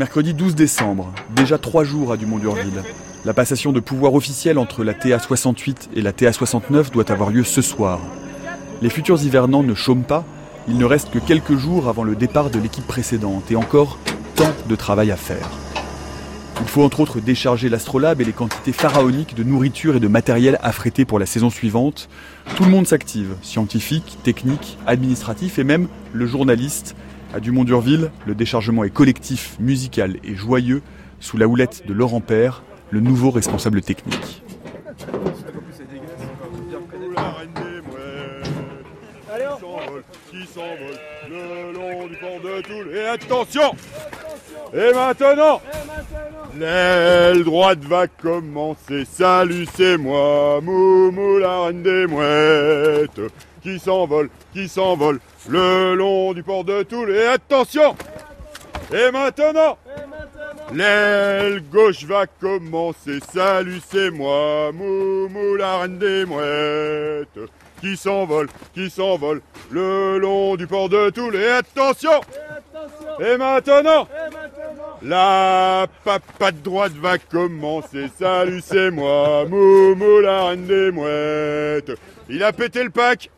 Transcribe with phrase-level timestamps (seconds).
[0.00, 2.82] Mercredi 12 décembre, déjà trois jours à Dumont-d'Urville.
[3.26, 7.60] La passation de pouvoir officiel entre la TA68 et la TA69 doit avoir lieu ce
[7.60, 8.00] soir.
[8.80, 10.24] Les futurs hivernants ne chôment pas,
[10.68, 13.98] il ne reste que quelques jours avant le départ de l'équipe précédente et encore
[14.36, 15.50] tant de travail à faire.
[16.62, 20.58] Il faut entre autres décharger l'astrolabe et les quantités pharaoniques de nourriture et de matériel
[20.62, 22.08] affrétés pour la saison suivante.
[22.56, 26.96] Tout le monde s'active, scientifiques, techniques, administratifs et même le journaliste
[27.34, 30.82] à Dumont-d'Urville, le déchargement est collectif, musical et joyeux
[31.20, 34.42] sous la houlette de Laurent Père, le nouveau responsable technique.
[42.92, 43.74] Et attention!
[44.72, 45.60] Et maintenant
[46.58, 53.20] L'aile droite va commencer, salut c'est moi, Moumou la reine des mouettes
[53.62, 57.10] qui s'envole, qui s'envole le long du port de Toul.
[57.10, 57.94] Et attention
[58.92, 59.78] Et maintenant
[60.74, 68.90] L'aile gauche va commencer, salut c'est moi, Moumou la reine des mouettes, qui s'envole, qui
[68.90, 71.36] s'envole, le long du port de Toul.
[71.36, 72.20] Et attention
[73.20, 74.08] Et maintenant
[75.02, 81.92] la papate droite va commencer, salut c'est moi, Moumou la reine des mouettes.
[82.28, 83.30] Il a pété le pack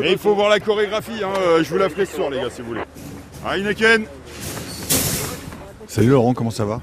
[0.00, 1.32] mais il faut voir la chorégraphie, hein.
[1.38, 2.80] Euh, je vous la ferai ce soir les gars si vous voulez.
[3.46, 4.06] Heineken
[5.86, 6.80] Salut Laurent, comment ça va?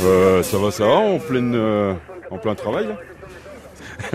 [0.00, 1.94] Euh, Ça va, ça va, en, pleine, euh,
[2.30, 2.88] en plein travail.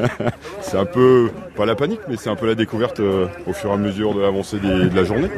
[0.73, 3.73] c'est un peu, pas la panique, mais c'est un peu la découverte au fur et
[3.73, 5.29] à mesure de l'avancée de la journée.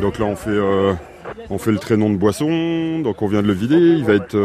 [0.00, 0.58] Donc là on fait,
[1.50, 4.36] on fait le traînon de boisson, donc on vient de le vider, il va être...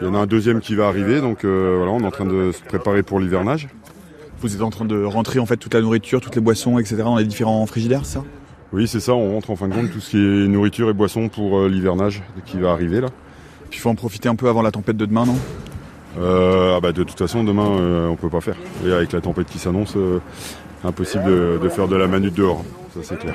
[0.00, 2.24] il y en a un deuxième qui va arriver, donc voilà, on est en train
[2.24, 3.66] de se préparer pour l'hivernage.
[4.40, 6.98] Vous êtes en train de rentrer en fait toute la nourriture, toutes les boissons, etc.
[6.98, 8.22] dans les différents frigidaires, ça?
[8.72, 9.12] Oui, c'est ça.
[9.12, 11.68] On rentre en fin de compte tout ce qui est nourriture et boissons pour euh,
[11.68, 13.08] l'hivernage qui va arriver là.
[13.70, 15.36] Puis il faut en profiter un peu avant la tempête de demain, non?
[16.18, 18.56] Euh, ah bah de toute façon, demain, euh, on peut pas faire.
[18.86, 19.96] Et avec la tempête qui s'annonce,
[20.84, 22.64] impossible de, faire de la manute dehors.
[22.94, 23.34] Ça, c'est clair.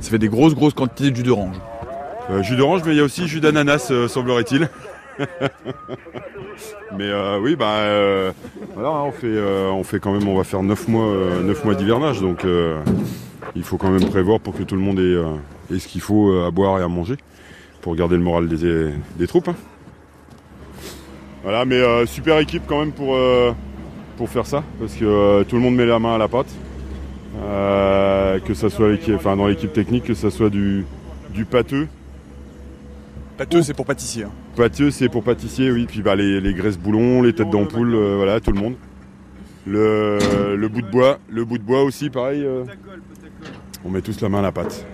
[0.00, 1.56] Ça fait des grosses, grosses quantités de jus d'orange.
[2.42, 4.68] jus d'orange, mais il y a aussi jus d'ananas, semblerait-il.
[6.96, 8.32] Mais euh, oui, bah euh,
[8.74, 11.74] voilà, on fait, euh, on fait quand même, on va faire 9 mois, 9 mois
[11.74, 12.46] d'hivernage, donc
[13.54, 16.50] il faut quand même prévoir pour que tout le monde ait, ce qu'il faut à
[16.50, 17.16] boire et à manger
[17.82, 19.48] pour garder le moral des, troupes.
[19.48, 19.54] Hein.
[21.42, 23.16] Voilà, mais super équipe quand même pour,
[24.16, 26.52] pour faire ça, parce que tout le monde met la main à la pâte.
[27.34, 30.84] que ce soit enfin, dans l'équipe technique, que ce soit du,
[31.32, 31.86] du pâteux,
[33.38, 34.24] Pâteux, c'est pour pâtissier.
[34.24, 34.32] Hein.
[34.56, 35.86] Pâteux, c'est pour pâtissier, oui.
[35.88, 38.74] Puis bah, les, graisses boulons, les têtes d'ampoule, euh, voilà, tout le monde.
[39.64, 42.42] Le, bout de bois, le bout de bois aussi, pareil.
[42.44, 42.64] Euh.
[43.84, 44.84] on met tous la main à la pâte.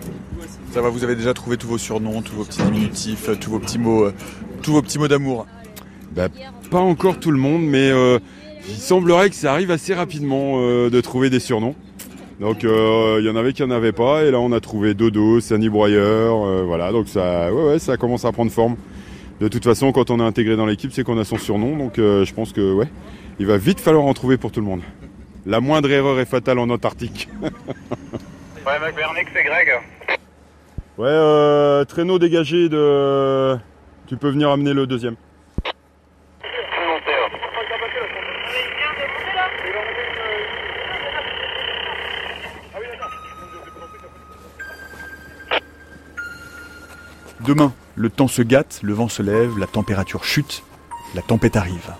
[0.72, 3.60] Ça va, vous avez déjà trouvé tous vos surnoms, tous vos petits diminutifs, tous vos
[3.60, 4.14] petits mots, euh,
[4.60, 5.46] tous vos petits mots d'amour.
[6.14, 6.28] Bah,
[6.70, 7.90] pas encore tout le monde, mais
[8.68, 11.74] il semblerait que ça arrive assez rapidement de trouver des surnoms.
[12.40, 14.94] Donc il euh, y en avait qui n'en avaient pas et là on a trouvé
[14.94, 18.76] Dodo, Sani Broyeur, euh, voilà donc ça, ouais, ouais, ça commence à prendre forme.
[19.40, 21.98] De toute façon quand on est intégré dans l'équipe c'est qu'on a son surnom donc
[21.98, 22.88] euh, je pense que ouais,
[23.38, 24.82] il va vite falloir en trouver pour tout le monde.
[25.46, 27.28] La moindre erreur est fatale en Antarctique.
[27.42, 29.68] ouais McBernick c'est Greg.
[30.98, 33.56] Ouais traîneau dégagé de.
[34.06, 35.14] Tu peux venir amener le deuxième.
[47.44, 50.62] Demain, le temps se gâte, le vent se lève, la température chute,
[51.14, 51.92] la tempête arrive.